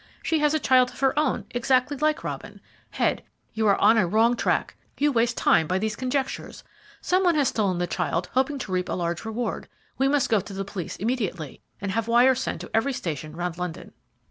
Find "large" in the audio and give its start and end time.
8.93-9.25